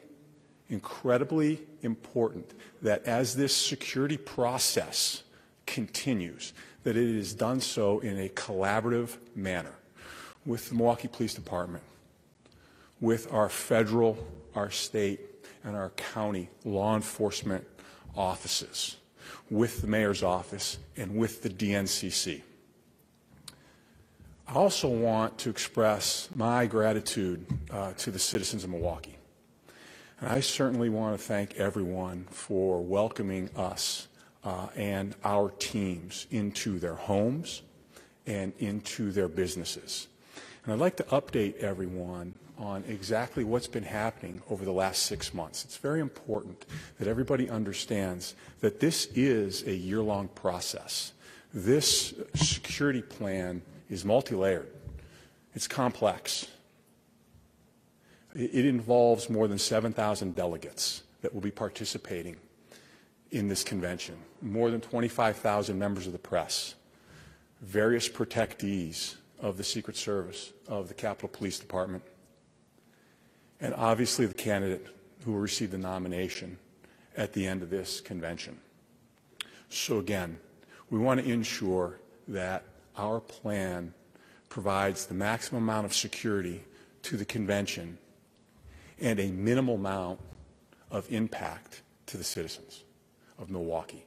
incredibly 0.70 1.60
important 1.82 2.50
that 2.80 3.04
as 3.04 3.36
this 3.36 3.54
security 3.54 4.16
process 4.16 5.22
continues, 5.66 6.54
that 6.84 6.96
it 6.96 7.08
is 7.08 7.34
done 7.34 7.60
so 7.60 7.98
in 7.98 8.18
a 8.18 8.28
collaborative 8.30 9.16
manner 9.34 9.74
with 10.46 10.70
the 10.70 10.76
Milwaukee 10.76 11.08
Police 11.08 11.34
Department, 11.34 11.84
with 13.00 13.30
our 13.32 13.50
federal, 13.50 14.16
our 14.54 14.70
state, 14.70 15.20
and 15.66 15.76
our 15.76 15.90
county 15.90 16.48
law 16.64 16.94
enforcement 16.94 17.66
offices, 18.16 18.96
with 19.50 19.82
the 19.82 19.86
mayor's 19.86 20.22
office, 20.22 20.78
and 20.96 21.14
with 21.16 21.42
the 21.42 21.50
DNCC. 21.50 22.40
I 24.48 24.54
also 24.54 24.88
want 24.88 25.38
to 25.38 25.50
express 25.50 26.28
my 26.36 26.66
gratitude 26.66 27.44
uh, 27.70 27.92
to 27.94 28.12
the 28.12 28.18
citizens 28.18 28.62
of 28.62 28.70
Milwaukee. 28.70 29.18
And 30.20 30.30
I 30.30 30.40
certainly 30.40 30.88
want 30.88 31.18
to 31.18 31.22
thank 31.22 31.56
everyone 31.56 32.26
for 32.30 32.80
welcoming 32.80 33.50
us 33.56 34.06
uh, 34.44 34.68
and 34.76 35.16
our 35.24 35.50
teams 35.50 36.28
into 36.30 36.78
their 36.78 36.94
homes 36.94 37.62
and 38.24 38.52
into 38.58 39.10
their 39.10 39.28
businesses. 39.28 40.06
And 40.66 40.72
I'd 40.72 40.80
like 40.80 40.96
to 40.96 41.04
update 41.04 41.58
everyone 41.58 42.34
on 42.58 42.82
exactly 42.88 43.44
what's 43.44 43.68
been 43.68 43.84
happening 43.84 44.42
over 44.50 44.64
the 44.64 44.72
last 44.72 45.04
six 45.04 45.32
months. 45.32 45.64
It's 45.64 45.76
very 45.76 46.00
important 46.00 46.66
that 46.98 47.06
everybody 47.06 47.48
understands 47.48 48.34
that 48.60 48.80
this 48.80 49.06
is 49.14 49.62
a 49.62 49.72
year 49.72 50.02
long 50.02 50.26
process. 50.28 51.12
This 51.54 52.14
security 52.34 53.00
plan 53.00 53.62
is 53.88 54.04
multi-layered. 54.04 54.66
It's 55.54 55.68
complex. 55.68 56.48
It 58.34 58.66
involves 58.66 59.30
more 59.30 59.46
than 59.46 59.58
7,000 59.58 60.34
delegates 60.34 61.04
that 61.22 61.32
will 61.32 61.40
be 61.40 61.52
participating 61.52 62.36
in 63.30 63.46
this 63.46 63.62
convention, 63.62 64.16
more 64.42 64.72
than 64.72 64.80
25,000 64.80 65.78
members 65.78 66.08
of 66.08 66.12
the 66.12 66.18
press, 66.18 66.74
various 67.62 68.08
protectees 68.08 69.14
of 69.40 69.56
the 69.56 69.64
Secret 69.64 69.96
Service, 69.96 70.52
of 70.68 70.88
the 70.88 70.94
Capitol 70.94 71.28
Police 71.28 71.58
Department, 71.58 72.02
and 73.60 73.74
obviously 73.74 74.26
the 74.26 74.34
candidate 74.34 74.86
who 75.24 75.32
will 75.32 75.40
receive 75.40 75.70
the 75.70 75.78
nomination 75.78 76.58
at 77.16 77.32
the 77.32 77.46
end 77.46 77.62
of 77.62 77.70
this 77.70 78.00
convention. 78.00 78.58
So 79.68 79.98
again, 79.98 80.38
we 80.90 80.98
want 80.98 81.20
to 81.20 81.30
ensure 81.30 81.98
that 82.28 82.64
our 82.96 83.20
plan 83.20 83.92
provides 84.48 85.06
the 85.06 85.14
maximum 85.14 85.62
amount 85.62 85.86
of 85.86 85.94
security 85.94 86.64
to 87.02 87.16
the 87.16 87.24
convention 87.24 87.98
and 89.00 89.20
a 89.20 89.28
minimal 89.28 89.74
amount 89.74 90.20
of 90.90 91.10
impact 91.12 91.82
to 92.06 92.16
the 92.16 92.24
citizens 92.24 92.84
of 93.38 93.50
Milwaukee. 93.50 94.04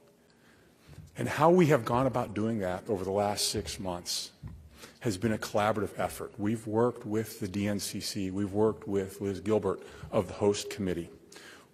And 1.18 1.28
how 1.28 1.50
we 1.50 1.68
have 1.68 1.84
gone 1.84 2.08
about 2.08 2.34
doing 2.34 2.60
that 2.60 2.84
over 2.88 3.04
the 3.04 3.12
last 3.12 3.50
six 3.50 3.80
months 3.80 4.32
has 5.02 5.18
been 5.18 5.34
a 5.34 5.38
collaborative 5.38 5.98
effort. 5.98 6.34
We've 6.38 6.66
worked 6.68 7.06
with 7.06 7.40
the 7.40 7.48
DNCC, 7.48 8.32
we've 8.32 8.54
worked 8.54 8.88
with 8.88 9.22
Liz 9.22 9.40
Gilbert 9.40 9.82
of 10.12 10.28
the 10.28 10.34
host 10.34 10.70
committee, 10.70 11.10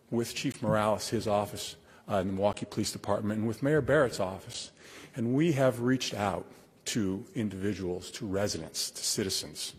with 0.09 0.35
Chief 0.35 0.62
Morales, 0.62 1.09
his 1.09 1.27
office 1.27 1.75
uh, 2.09 2.17
in 2.17 2.27
the 2.27 2.33
Milwaukee 2.33 2.65
Police 2.65 2.91
Department, 2.91 3.39
and 3.39 3.47
with 3.47 3.63
Mayor 3.63 3.81
Barrett's 3.81 4.19
office. 4.19 4.71
And 5.15 5.33
we 5.33 5.53
have 5.53 5.81
reached 5.81 6.13
out 6.13 6.45
to 6.85 7.25
individuals, 7.35 8.12
to 8.12 8.25
residents, 8.25 8.91
to 8.91 9.03
citizens, 9.03 9.74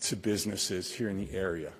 to 0.00 0.16
businesses 0.16 0.92
here 0.92 1.08
in 1.08 1.18
the 1.18 1.32
area. 1.32 1.72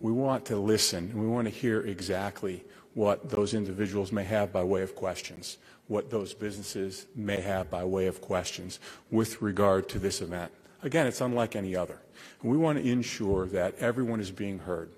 We 0.00 0.12
want 0.12 0.44
to 0.46 0.56
listen 0.56 1.10
and 1.10 1.20
we 1.20 1.26
want 1.26 1.46
to 1.46 1.52
hear 1.52 1.80
exactly 1.80 2.64
what 2.98 3.30
those 3.30 3.54
individuals 3.54 4.10
may 4.10 4.24
have 4.24 4.52
by 4.52 4.64
way 4.64 4.82
of 4.82 4.96
questions, 4.96 5.58
what 5.86 6.10
those 6.10 6.34
businesses 6.34 7.06
may 7.14 7.40
have 7.40 7.70
by 7.70 7.84
way 7.84 8.08
of 8.08 8.20
questions 8.20 8.80
with 9.08 9.40
regard 9.40 9.88
to 9.88 10.00
this 10.00 10.20
event. 10.20 10.50
Again, 10.82 11.06
it's 11.06 11.20
unlike 11.20 11.54
any 11.54 11.76
other. 11.76 12.00
We 12.42 12.56
want 12.56 12.76
to 12.76 12.90
ensure 12.90 13.46
that 13.46 13.78
everyone 13.78 14.18
is 14.18 14.32
being 14.32 14.58
heard. 14.58 14.90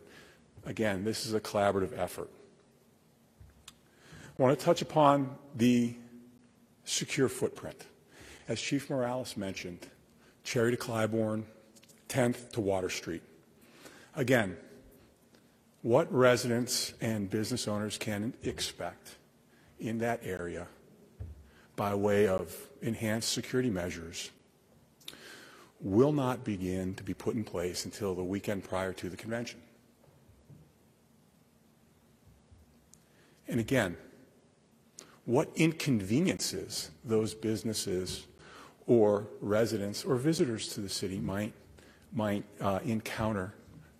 Again, 0.64 1.04
this 1.04 1.26
is 1.26 1.34
a 1.34 1.40
collaborative 1.40 1.92
effort. 1.98 2.30
I 3.68 4.42
want 4.42 4.58
to 4.58 4.64
touch 4.64 4.80
upon 4.80 5.36
the 5.54 5.94
secure 6.84 7.28
footprint. 7.28 7.84
As 8.48 8.58
Chief 8.58 8.88
Morales 8.88 9.36
mentioned, 9.36 9.88
Cherry 10.42 10.70
to 10.70 10.78
Clybourn, 10.78 11.44
10th 12.08 12.52
to 12.52 12.62
Water 12.62 12.88
Street. 12.88 13.22
Again, 14.16 14.56
what 15.82 16.12
residents 16.12 16.92
and 17.00 17.30
business 17.30 17.66
owners 17.66 17.96
can 17.96 18.34
expect 18.42 19.16
in 19.78 19.98
that 19.98 20.20
area 20.22 20.66
by 21.76 21.94
way 21.94 22.26
of 22.26 22.54
enhanced 22.82 23.32
security 23.32 23.70
measures 23.70 24.30
will 25.80 26.12
not 26.12 26.44
begin 26.44 26.94
to 26.94 27.02
be 27.02 27.14
put 27.14 27.34
in 27.34 27.42
place 27.42 27.86
until 27.86 28.14
the 28.14 28.22
weekend 28.22 28.62
prior 28.62 28.92
to 28.92 29.08
the 29.08 29.16
convention. 29.16 29.58
And 33.48 33.58
again, 33.58 33.96
what 35.24 35.50
inconveniences 35.54 36.90
those 37.04 37.34
businesses 37.34 38.26
or 38.86 39.26
residents 39.40 40.04
or 40.04 40.16
visitors 40.16 40.68
to 40.74 40.80
the 40.80 40.88
city 40.88 41.18
might, 41.18 41.54
might 42.12 42.44
uh, 42.60 42.80
encounter 42.84 43.54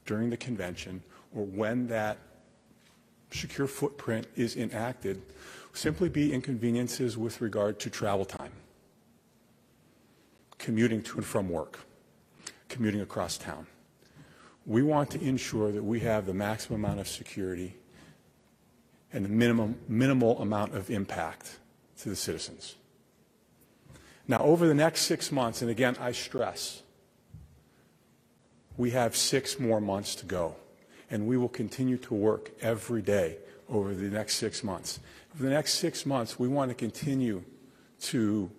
during 0.05 0.29
the 0.29 0.37
convention 0.37 1.03
or 1.35 1.45
when 1.45 1.87
that 1.89 2.19
secure 3.31 3.67
footprint 3.67 4.27
is 4.37 4.57
enacted 4.57 5.23
simply 5.73 6.09
be 6.09 6.33
inconveniences 6.33 7.17
with 7.17 7.41
regard 7.41 7.79
to 7.81 7.91
travel 7.91 8.25
time, 8.25 8.53
commuting 10.59 11.03
to 11.03 11.17
and 11.17 11.25
from 11.25 11.49
work, 11.49 11.79
commuting 12.69 13.01
across 13.01 13.39
town. 13.39 13.67
We 14.67 14.83
want 14.83 15.11
to 15.13 15.21
ensure 15.23 15.73
that 15.73 15.83
we 15.83 16.01
have 16.01 16.27
the 16.27 16.35
maximum 16.35 16.85
amount 16.85 17.01
of 17.01 17.09
security 17.09 17.75
and 19.13 19.25
the 19.25 19.29
minimum, 19.29 19.77
minimal 19.89 20.41
amount 20.41 20.75
of 20.75 20.91
impact 20.91 21.59
to 22.01 22.09
the 22.09 22.17
citizens. 22.17 22.77
Now, 24.29 24.39
over 24.39 24.67
the 24.69 24.75
next 24.75 25.03
six 25.03 25.33
months, 25.33 25.63
and 25.63 25.71
again, 25.71 25.97
I 26.01 26.13
stress, 26.13 26.83
we 28.77 28.91
have 28.91 29.17
six 29.17 29.59
more 29.59 29.81
months 29.81 30.15
to 30.17 30.27
go 30.27 30.57
and 31.11 31.27
we 31.27 31.37
will 31.37 31.49
continue 31.49 31.99
to 31.99 32.15
work 32.15 32.51
every 32.61 33.03
day 33.03 33.39
over 33.69 33.95
the 33.95 34.09
next 34.09 34.37
six 34.37 34.63
months. 34.63 35.01
For 35.35 35.43
the 35.43 35.51
next 35.51 35.75
six 35.75 36.07
months, 36.07 36.39
we 36.39 36.49
want 36.49 36.71
to 36.71 36.75
continue 36.75 37.45
to 38.03 38.51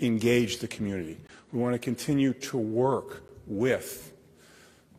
engage 0.00 0.58
the 0.58 0.68
community. 0.68 1.18
We 1.52 1.60
want 1.60 1.74
to 1.74 1.78
continue 1.78 2.32
to 2.34 2.58
work 2.58 3.22
with 3.46 4.12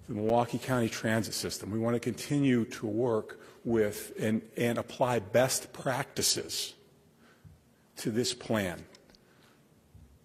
the 0.07 0.15
Milwaukee 0.15 0.57
County 0.57 0.89
Transit 0.89 1.33
System. 1.33 1.71
We 1.71 1.79
want 1.79 1.95
to 1.95 1.99
continue 1.99 2.65
to 2.65 2.87
work 2.87 3.39
with 3.63 4.13
and, 4.19 4.41
and 4.57 4.77
apply 4.77 5.19
best 5.19 5.71
practices 5.73 6.73
to 7.97 8.11
this 8.11 8.33
plan 8.33 8.83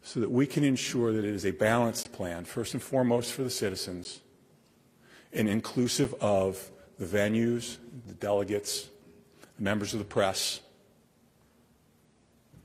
so 0.03 0.21
that 0.21 0.31
we 0.31 0.47
can 0.47 0.65
ensure 0.65 1.13
that 1.13 1.25
it 1.25 1.35
is 1.35 1.45
a 1.45 1.51
balanced 1.51 2.13
plan, 2.13 2.45
first 2.45 2.75
and 2.75 2.83
foremost 2.83 3.33
for 3.33 3.43
the 3.43 3.51
citizens, 3.51 4.21
and 5.33 5.49
inclusive 5.49 6.15
of 6.21 6.71
the 6.99 7.05
venues, 7.05 7.77
the 8.07 8.15
delegates, 8.15 8.89
the 9.57 9.63
members 9.63 9.93
of 9.93 9.99
the 9.99 10.05
press, 10.05 10.61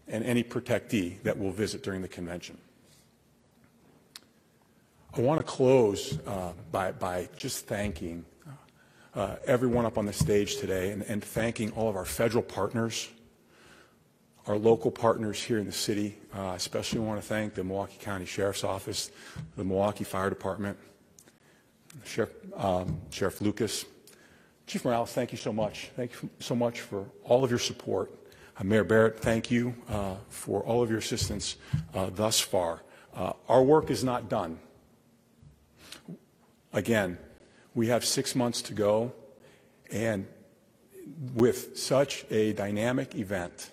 and 0.08 0.24
any 0.26 0.44
protectee 0.44 1.22
that 1.24 1.38
will 1.38 1.52
visit 1.52 1.84
during 1.84 2.02
the 2.02 2.08
convention. 2.08 2.58
I 5.16 5.22
want 5.22 5.42
to 5.42 5.46
close 5.46 6.20
uh, 6.26 6.54
by, 6.72 6.92
by 6.94 7.28
just 7.36 7.68
thanking 7.68 8.26
uh, 9.14 9.36
everyone 9.46 9.86
up 9.86 9.98
on 9.98 10.06
the 10.06 10.14
stage 10.14 10.58
today 10.58 10.92
and, 10.92 11.04
and, 11.04 11.22
thanking 11.22 11.72
all 11.72 11.90
of 11.90 11.98
our 11.98 12.06
federal 12.06 12.42
partners, 12.42 13.10
our 14.48 14.58
local 14.58 14.90
partners 14.90 15.44
here 15.44 15.58
in 15.58 15.66
the 15.66 15.72
city. 15.72 16.18
Uh, 16.34 16.54
especially 16.56 17.00
want 17.00 17.22
to 17.22 17.28
thank 17.28 17.54
the 17.54 17.64
Milwaukee 17.64 17.98
County 18.00 18.26
Sheriff's 18.26 18.64
Office, 18.64 19.12
the 19.58 19.66
Milwaukee 19.66 20.06
Fire 20.06 20.30
Department, 20.30 20.78
Sheriff, 22.06 22.32
um, 22.56 23.02
Sheriff 23.10 23.42
Lucas. 23.42 23.86
Chief 24.68 24.86
Morales, 24.86 25.12
thank 25.12 25.32
you 25.32 25.38
so 25.38 25.52
much. 25.52 25.90
Thank 25.96 26.14
you 26.22 26.30
so 26.40 26.56
much 26.56 26.82
for 26.82 27.06
all 27.24 27.44
of 27.44 27.50
your 27.50 27.60
support. 27.60 28.12
Uh, 28.58 28.64
Mayor 28.64 28.84
Barrett, 28.84 29.20
thank 29.20 29.52
you 29.52 29.76
uh, 29.90 30.16
for 30.30 30.62
all 30.64 30.82
of 30.82 30.90
your 30.90 31.00
assistance 31.00 31.58
uh, 31.94 32.10
thus 32.10 32.40
far. 32.40 32.82
Uh, 33.14 33.34
our 33.50 33.64
work 33.64 33.90
is 33.90 34.04
not 34.04 34.30
done. 34.30 34.60
Again, 36.74 37.18
we 37.76 37.88
have 37.88 38.06
six 38.06 38.36
months 38.36 38.62
to 38.64 38.74
go, 38.74 39.12
and 39.92 40.26
with 41.34 41.78
such 41.78 42.26
a 42.30 42.54
dynamic 42.54 43.16
event, 43.16 43.72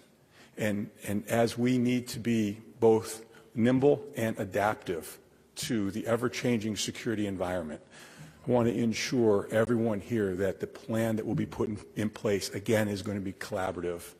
and, 0.56 0.90
and 1.06 1.24
as 1.28 1.56
we 1.56 1.78
need 1.78 2.08
to 2.08 2.18
be 2.18 2.58
both 2.80 3.24
nimble 3.54 4.02
and 4.16 4.38
adaptive 4.38 5.18
to 5.54 5.90
the 5.90 6.06
ever-changing 6.06 6.76
security 6.76 7.26
environment, 7.26 7.80
want 8.48 8.66
to 8.66 8.74
ensure 8.74 9.46
everyone 9.50 10.00
here 10.00 10.34
that 10.34 10.58
the 10.58 10.66
plan 10.66 11.16
that 11.16 11.26
will 11.26 11.34
be 11.34 11.46
put 11.46 11.68
in, 11.68 11.78
in 11.96 12.10
place, 12.10 12.48
again, 12.50 12.88
is 12.88 13.02
going 13.02 13.18
to 13.18 13.24
be 13.24 13.34
collaborative 13.34 14.14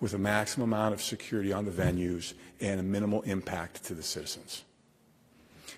with 0.00 0.14
a 0.14 0.18
maximum 0.18 0.72
amount 0.72 0.94
of 0.94 1.02
security 1.02 1.52
on 1.52 1.64
the 1.64 1.70
venues 1.70 2.34
and 2.60 2.80
a 2.80 2.82
minimal 2.82 3.22
impact 3.22 3.84
to 3.84 3.94
the 3.94 4.02
citizens. 4.02 4.62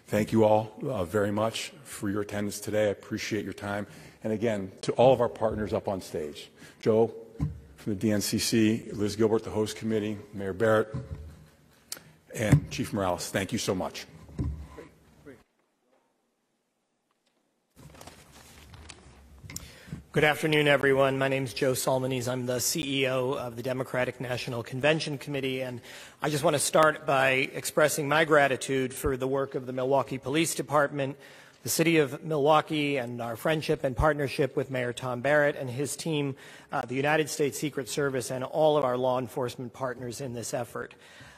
Thank 0.07 0.33
you 0.33 0.45
all 0.45 0.75
uh, 0.83 1.05
very 1.05 1.31
much 1.31 1.73
for 1.83 2.11
your 2.11 2.21
attendance 2.21 2.61
today. 2.61 2.85
I 2.85 2.91
appreciate 2.91 3.45
your 3.45 3.55
time. 3.55 3.87
And 4.23 4.33
again, 4.33 4.71
to 4.83 4.93
all 4.93 5.13
of 5.13 5.21
our 5.21 5.29
partners 5.29 5.73
up 5.73 5.89
on 5.89 6.01
stage, 6.01 6.51
Joe 6.81 7.15
from 7.77 7.97
the 7.97 8.09
DNCC, 8.09 8.95
Liz 8.97 9.17
Gilbert, 9.17 9.45
the 9.45 9.51
host 9.51 9.77
committee, 9.77 10.17
Mayor 10.33 10.53
Barrett, 10.53 10.95
and 12.35 12.71
Chief 12.71 12.93
Morales, 12.93 13.31
thank 13.31 13.53
you 13.53 13.59
so 13.59 13.75
much. 13.75 14.07
Good 20.15 20.23
afternoon, 20.23 20.69
everyone. 20.69 21.19
My 21.19 21.27
name 21.27 21.43
is 21.43 21.53
Joe 21.53 21.73
Solmonese. 21.73 22.29
I'm 22.29 22.47
the 22.47 22.59
CEO 22.59 23.37
of 23.37 23.57
the 23.57 23.65
Democratic 23.65 24.21
National 24.21 24.63
Convention 24.63 25.19
Committee, 25.19 25.63
and 25.63 25.81
I 26.23 26.31
just 26.31 26.45
want 26.45 26.55
to 26.55 26.61
start 26.61 27.05
by 27.05 27.51
expressing 27.53 28.09
my 28.09 28.25
gratitude 28.25 28.95
for 28.95 29.17
the 29.17 29.27
work 29.27 29.57
of 29.57 29.67
the 29.67 29.73
Milwaukee 29.73 30.19
Police 30.19 30.55
Department, 30.55 31.17
the 31.65 31.69
City 31.69 31.99
of 31.99 32.23
Milwaukee, 32.23 32.97
and 32.97 33.21
our 33.21 33.35
friendship 33.35 33.83
and 33.83 33.97
partnership 33.97 34.55
with 34.55 34.71
Mayor 34.71 34.93
Tom 34.93 35.21
Barrett 35.21 35.57
and 35.57 35.69
his 35.69 35.97
team, 35.97 36.37
uh, 36.71 36.83
the 36.83 36.95
United 36.95 37.29
States 37.29 37.59
Secret 37.59 37.89
Service, 37.89 38.31
and 38.31 38.45
all 38.45 38.77
of 38.77 38.85
our 38.85 38.97
law 38.97 39.19
enforcement 39.19 39.73
partners 39.73 40.21
in 40.21 40.33
this 40.33 40.55
effort. 40.55 40.95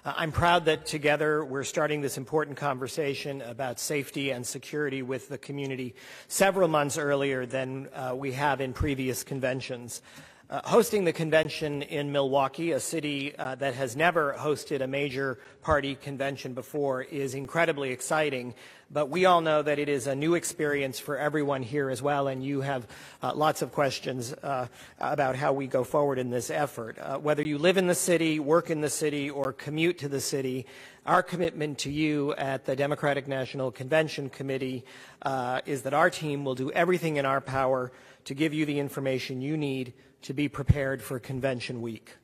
Uh, 0.07 0.15
I'm 0.17 0.31
proud 0.31 0.67
that 0.67 0.87
together 0.87 1.45
we're 1.45 1.65
starting 1.65 2.01
this 2.01 2.17
important 2.17 2.57
conversation 2.57 3.43
about 3.43 3.81
safety 3.81 4.31
and 4.31 4.47
security 4.47 5.03
with 5.03 5.29
the 5.29 5.37
community 5.37 5.97
several 6.29 6.69
months 6.69 6.97
earlier 6.97 7.45
than 7.45 7.89
uh, 7.93 8.15
we 8.15 8.31
have 8.31 8.61
in 8.61 8.73
previous 8.73 9.25
conventions. 9.25 10.03
Uh, 10.49 10.61
hosting 10.63 11.03
the 11.03 11.13
convention 11.13 11.83
in 11.83 12.13
Milwaukee, 12.13 12.71
a 12.71 12.79
city 12.79 13.35
uh, 13.37 13.57
that 13.57 13.75
has 13.75 13.97
never 13.97 14.33
hosted 14.39 14.81
a 14.81 14.87
major 14.87 15.41
party 15.61 15.97
convention 15.97 16.55
before, 16.55 17.03
is 17.03 17.35
incredibly 17.35 17.91
exciting. 17.91 18.55
but 18.89 19.11
we 19.11 19.25
all 19.25 19.41
know 19.41 19.61
that 19.61 19.81
it 19.81 19.89
is 19.89 20.07
a 20.07 20.15
new 20.15 20.35
experience 20.35 21.01
for 21.01 21.19
everyone 21.19 21.65
here 21.65 21.91
as 21.91 22.01
well, 22.01 22.29
and 22.29 22.45
you 22.45 22.61
have 22.61 22.87
uh, 23.25 23.35
lots 23.35 23.61
of 23.61 23.73
questions 23.73 24.33
uh, 24.35 24.69
about 25.01 25.35
how 25.35 25.53
we 25.53 25.67
go 25.67 25.83
forward 25.83 26.17
in 26.17 26.31
this 26.31 26.49
effort. 26.49 26.97
Uh, 27.01 27.19
whether 27.19 27.43
you 27.43 27.59
live 27.59 27.77
in 27.77 27.89
the 27.89 27.95
city, 27.97 28.39
work 28.39 28.71
in 28.71 28.81
the 28.81 28.89
city, 28.89 29.29
or 29.29 29.53
commute 29.53 29.99
to 29.99 30.09
the 30.09 30.21
city, 30.21 30.65
our 31.07 31.25
commitment 31.25 31.79
to 31.79 31.91
you 31.91 32.33
at 32.35 32.65
the 32.65 32.77
Democratic 32.77 33.27
National 33.27 33.73
Convention 33.73 34.31
Committee 34.31 34.85
uh, 35.23 35.61
is 35.67 35.83
that 35.83 35.93
our 35.93 36.09
team 36.09 36.45
will 36.45 36.55
do 36.55 36.71
everything 36.71 37.17
in 37.17 37.27
our 37.27 37.41
power 37.41 37.91
to 38.27 38.35
give 38.35 38.55
you 38.55 38.65
the 38.65 38.79
information 38.79 39.43
you 39.43 39.57
need 39.57 39.93
to 40.27 40.35
be 40.35 40.49
prepared 40.49 41.01
for 41.01 41.21
Convention 41.21 41.81
Week. 41.81 42.17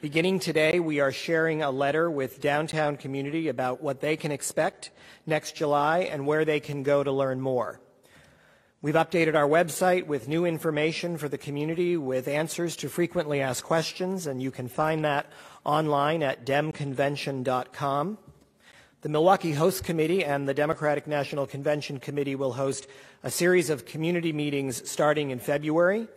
Beginning 0.00 0.40
today, 0.40 0.80
we 0.80 0.98
are 0.98 1.12
sharing 1.12 1.62
a 1.62 1.70
letter 1.70 2.10
with 2.10 2.40
downtown 2.40 2.96
community 2.96 3.46
about 3.46 3.80
what 3.80 4.00
they 4.00 4.16
can 4.16 4.32
expect 4.32 4.90
next 5.24 5.54
July 5.54 6.00
and 6.00 6.26
where 6.26 6.44
they 6.44 6.58
can 6.58 6.82
go 6.82 7.04
to 7.04 7.12
learn 7.12 7.40
more. 7.40 7.78
We've 8.82 8.96
updated 8.96 9.36
our 9.36 9.46
website 9.46 10.08
with 10.08 10.26
new 10.26 10.44
information 10.44 11.16
for 11.16 11.28
the 11.28 11.38
community 11.38 11.96
with 11.96 12.26
answers 12.26 12.74
to 12.78 12.88
frequently 12.88 13.40
asked 13.40 13.62
questions, 13.62 14.26
and 14.26 14.42
you 14.42 14.50
can 14.50 14.66
find 14.66 15.04
that 15.04 15.30
online 15.64 16.24
at 16.24 16.44
demconvention.com. 16.44 18.18
The 19.02 19.08
Milwaukee 19.08 19.52
Host 19.52 19.84
Committee 19.84 20.24
and 20.24 20.48
the 20.48 20.54
Democratic 20.54 21.06
National 21.06 21.46
Convention 21.46 22.00
Committee 22.00 22.34
will 22.34 22.54
host 22.54 22.88
a 23.22 23.30
series 23.30 23.70
of 23.70 23.86
community 23.86 24.32
meetings 24.32 24.90
starting 24.90 25.30
in 25.30 25.38
February. 25.38 26.08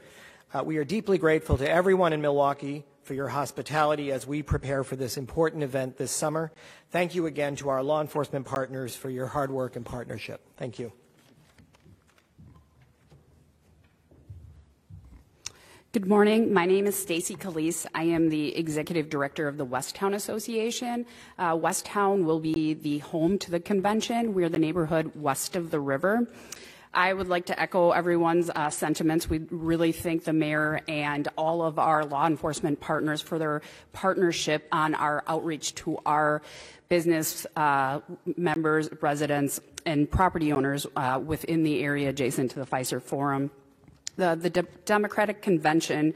Uh, 0.53 0.63
we 0.63 0.77
are 0.77 0.85
deeply 0.85 1.17
grateful 1.17 1.57
to 1.57 1.69
everyone 1.69 2.13
in 2.13 2.21
Milwaukee 2.21 2.85
for 3.03 3.13
your 3.13 3.27
hospitality 3.27 4.13
as 4.13 4.25
we 4.25 4.41
prepare 4.41 4.85
for 4.85 4.95
this 4.95 5.17
important 5.17 5.61
event 5.61 5.97
this 5.97 6.09
summer. 6.09 6.53
Thank 6.89 7.15
you 7.15 7.25
again 7.25 7.57
to 7.57 7.67
our 7.67 7.83
law 7.83 7.99
enforcement 7.99 8.45
partners 8.45 8.95
for 8.95 9.09
your 9.09 9.27
hard 9.27 9.51
work 9.51 9.75
and 9.75 9.85
partnership. 9.85 10.39
Thank 10.55 10.79
you. 10.79 10.93
Good 15.91 16.07
morning. 16.07 16.53
My 16.53 16.65
name 16.65 16.85
is 16.85 16.95
Stacy 16.95 17.35
Calise. 17.35 17.85
I 17.93 18.03
am 18.03 18.29
the 18.29 18.55
executive 18.55 19.09
director 19.09 19.49
of 19.49 19.57
the 19.57 19.65
Westown 19.65 20.13
Association. 20.13 21.05
Uh, 21.37 21.57
Westown 21.57 22.23
will 22.23 22.39
be 22.39 22.73
the 22.73 22.99
home 22.99 23.37
to 23.39 23.51
the 23.51 23.59
convention. 23.59 24.33
We're 24.33 24.49
the 24.49 24.59
neighborhood 24.59 25.11
west 25.15 25.57
of 25.57 25.71
the 25.71 25.79
river. 25.81 26.25
I 26.93 27.13
would 27.13 27.27
like 27.27 27.47
to 27.47 27.59
echo 27.59 27.91
everyone's 27.91 28.49
uh, 28.49 28.69
sentiments. 28.69 29.29
We 29.29 29.39
really 29.49 29.91
thank 29.91 30.23
the 30.23 30.33
mayor 30.33 30.81
and 30.87 31.27
all 31.37 31.61
of 31.61 31.79
our 31.79 32.05
law 32.05 32.25
enforcement 32.25 32.79
partners 32.79 33.21
for 33.21 33.37
their 33.37 33.61
partnership 33.93 34.67
on 34.71 34.95
our 34.95 35.23
outreach 35.27 35.75
to 35.75 35.99
our 36.05 36.41
business 36.89 37.45
uh, 37.55 37.99
members, 38.37 38.89
residents, 39.01 39.59
and 39.85 40.09
property 40.09 40.51
owners 40.51 40.87
uh, 40.95 41.21
within 41.23 41.63
the 41.63 41.83
area 41.83 42.09
adjacent 42.09 42.51
to 42.51 42.59
the 42.59 42.65
Fiserv 42.65 43.03
Forum. 43.03 43.51
The, 44.15 44.35
the 44.35 44.49
De- 44.49 44.65
Democratic 44.85 45.41
Convention 45.41 46.13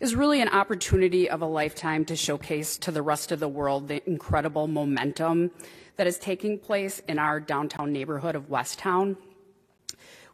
is 0.00 0.14
really 0.14 0.40
an 0.40 0.48
opportunity 0.48 1.28
of 1.28 1.42
a 1.42 1.46
lifetime 1.46 2.04
to 2.06 2.16
showcase 2.16 2.78
to 2.78 2.90
the 2.90 3.02
rest 3.02 3.32
of 3.32 3.40
the 3.40 3.48
world 3.48 3.88
the 3.88 4.06
incredible 4.08 4.66
momentum 4.66 5.50
that 5.96 6.06
is 6.06 6.18
taking 6.18 6.58
place 6.58 7.00
in 7.08 7.18
our 7.18 7.38
downtown 7.38 7.92
neighborhood 7.92 8.34
of 8.34 8.48
Westown. 8.48 9.16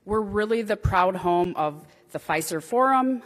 We're 0.06 0.20
really 0.20 0.62
the 0.62 0.76
proud 0.76 1.16
home 1.16 1.52
of 1.56 1.84
the 2.12 2.20
Fiserv 2.20 2.62
Forum, 2.62 3.22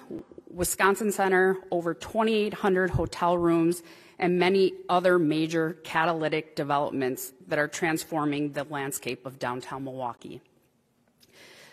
Wisconsin 0.50 1.12
Center, 1.12 1.58
over 1.70 1.92
2,800 1.92 2.88
hotel 2.88 3.36
rooms, 3.36 3.82
and 4.18 4.38
many 4.38 4.72
other 4.88 5.18
major 5.18 5.74
catalytic 5.84 6.56
developments 6.56 7.34
that 7.48 7.58
are 7.58 7.68
transforming 7.68 8.52
the 8.52 8.64
landscape 8.64 9.26
of 9.26 9.38
downtown 9.38 9.84
Milwaukee. 9.84 10.40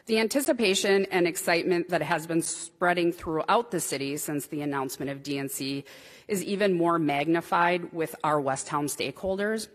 The 0.07 0.19
anticipation 0.19 1.05
and 1.09 1.25
excitement 1.25 1.87
that 1.87 2.01
has 2.01 2.27
been 2.27 2.41
spreading 2.41 3.13
throughout 3.13 3.71
the 3.71 3.79
city 3.79 4.17
since 4.17 4.47
the 4.47 4.61
announcement 4.61 5.09
of 5.09 5.23
DNC 5.23 5.85
is 6.27 6.43
even 6.43 6.73
more 6.73 6.99
magnified 6.99 7.93
with 7.93 8.13
our 8.25 8.41
Westown 8.41 8.87
stakeholders. 8.87 9.69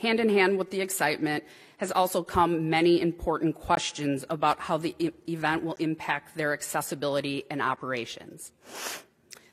Hand 0.00 0.20
in 0.20 0.28
hand 0.28 0.58
with 0.58 0.70
the 0.70 0.80
excitement 0.80 1.44
has 1.78 1.92
also 1.92 2.22
come 2.22 2.70
many 2.70 3.00
important 3.00 3.54
questions 3.54 4.24
about 4.30 4.60
how 4.60 4.76
the 4.76 4.94
e- 4.98 5.10
event 5.28 5.64
will 5.64 5.74
impact 5.74 6.36
their 6.36 6.52
accessibility 6.52 7.44
and 7.50 7.62
operations. 7.62 8.52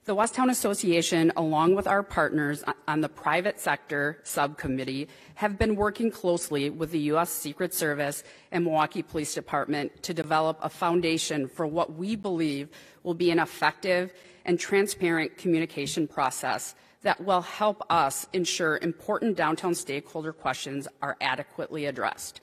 The 0.05 0.15
Westown 0.15 0.51
Association, 0.51 1.31
along 1.35 1.73
with 1.73 1.87
our 1.87 2.03
partners 2.03 2.63
on 2.87 3.01
the 3.01 3.09
private 3.09 3.59
sector 3.59 4.19
subcommittee, 4.23 5.07
have 5.33 5.57
been 5.57 5.75
working 5.75 6.11
closely 6.11 6.69
with 6.69 6.91
the 6.91 6.99
U.S. 7.11 7.31
Secret 7.31 7.73
Service 7.73 8.23
and 8.51 8.65
Milwaukee 8.65 9.01
Police 9.01 9.33
Department 9.33 10.03
to 10.03 10.13
develop 10.13 10.59
a 10.61 10.69
foundation 10.69 11.47
for 11.47 11.65
what 11.65 11.95
we 11.95 12.15
believe 12.15 12.69
will 13.01 13.15
be 13.15 13.31
an 13.31 13.39
effective 13.39 14.13
and 14.45 14.59
transparent 14.59 15.37
communication 15.37 16.07
process 16.07 16.75
that 17.05 17.23
will 17.23 17.41
help 17.41 17.83
us 17.91 18.25
ensure 18.33 18.79
important 18.81 19.37
downtown 19.37 19.75
stakeholder 19.75 20.33
questions 20.33 20.87
are 21.03 21.15
adequately 21.21 21.85
addressed. 21.85 22.41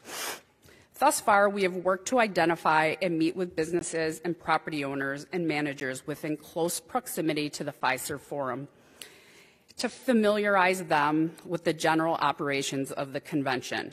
Thus 1.01 1.21
far, 1.21 1.49
we 1.49 1.65
have 1.65 1.75
worked 1.75 2.07
to 2.09 2.21
identify 2.21 2.95
and 3.03 3.19
meet 3.19 3.35
with 3.35 3.57
businesses 3.57 4.21
and 4.25 4.39
property 4.39 4.85
owners 4.85 5.27
and 5.33 5.49
managers 5.49 6.07
within 6.07 6.37
close 6.37 6.79
proximity 6.79 7.51
to 7.51 7.65
the 7.65 7.73
Fiserv 7.73 8.21
Forum 8.21 8.69
to 9.79 9.89
familiarize 9.89 10.85
them 10.85 11.35
with 11.45 11.65
the 11.65 11.73
general 11.73 12.15
operations 12.15 12.93
of 12.93 13.13
the 13.13 13.21
convention. 13.21 13.93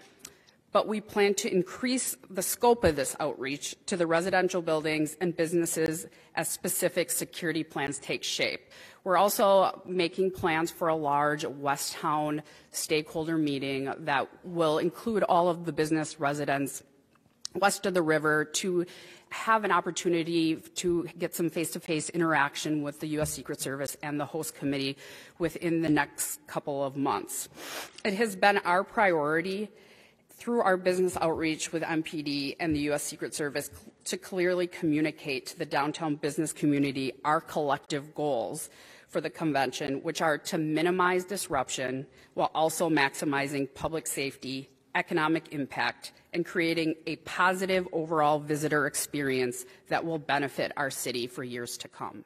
But 0.71 0.87
we 0.87 1.01
plan 1.01 1.33
to 1.35 1.51
increase 1.51 2.15
the 2.29 2.43
scope 2.43 2.83
of 2.83 2.95
this 2.95 3.15
outreach 3.19 3.75
to 3.87 3.97
the 3.97 4.05
residential 4.05 4.61
buildings 4.61 5.17
and 5.19 5.35
businesses 5.35 6.05
as 6.35 6.47
specific 6.47 7.09
security 7.09 7.63
plans 7.63 7.97
take 7.97 8.23
shape. 8.23 8.69
We're 9.09 9.17
also 9.17 9.81
making 9.87 10.33
plans 10.33 10.69
for 10.69 10.87
a 10.87 10.95
large 10.95 11.43
Westown 11.43 12.43
stakeholder 12.69 13.39
meeting 13.39 13.91
that 14.01 14.29
will 14.43 14.77
include 14.77 15.23
all 15.23 15.49
of 15.49 15.65
the 15.65 15.71
business 15.73 16.19
residents 16.19 16.83
west 17.55 17.87
of 17.87 17.95
the 17.95 18.03
river 18.03 18.45
to 18.45 18.85
have 19.29 19.63
an 19.63 19.71
opportunity 19.71 20.57
to 20.75 21.09
get 21.17 21.33
some 21.33 21.49
face-to-face 21.49 22.11
interaction 22.11 22.83
with 22.83 22.99
the 22.99 23.07
U.S. 23.07 23.31
Secret 23.31 23.59
Service 23.59 23.97
and 24.03 24.19
the 24.19 24.27
host 24.27 24.53
committee 24.53 24.95
within 25.39 25.81
the 25.81 25.89
next 25.89 26.45
couple 26.45 26.83
of 26.83 26.95
months. 26.95 27.49
It 28.05 28.13
has 28.13 28.35
been 28.35 28.59
our 28.59 28.83
priority 28.83 29.69
through 30.29 30.61
our 30.61 30.77
business 30.77 31.17
outreach 31.19 31.73
with 31.73 31.81
MPD 31.81 32.57
and 32.59 32.75
the 32.75 32.81
U.S. 32.81 33.01
Secret 33.01 33.33
Service 33.33 33.71
to 34.05 34.17
clearly 34.17 34.67
communicate 34.67 35.47
to 35.47 35.57
the 35.57 35.65
downtown 35.65 36.15
business 36.15 36.53
community 36.53 37.13
our 37.25 37.41
collective 37.41 38.13
goals 38.13 38.69
for 39.09 39.19
the 39.19 39.29
convention, 39.29 39.95
which 40.03 40.21
are 40.21 40.37
to 40.37 40.57
minimize 40.57 41.25
disruption 41.25 42.05
while 42.35 42.51
also 42.55 42.89
maximizing 42.89 43.67
public 43.73 44.07
safety, 44.07 44.69
economic 44.95 45.51
impact, 45.51 46.13
and 46.33 46.45
creating 46.45 46.95
a 47.07 47.15
positive 47.17 47.87
overall 47.91 48.39
visitor 48.39 48.85
experience 48.85 49.65
that 49.87 50.05
will 50.05 50.19
benefit 50.19 50.71
our 50.77 50.91
city 50.91 51.27
for 51.27 51.43
years 51.43 51.77
to 51.77 51.87
come. 51.87 52.23